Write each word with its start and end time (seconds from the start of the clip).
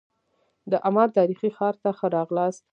د 0.71 0.73
عمان 0.87 1.09
تاریخي 1.17 1.49
ښار 1.57 1.75
ته 1.83 1.89
ښه 1.97 2.07
راغلاست. 2.15 2.61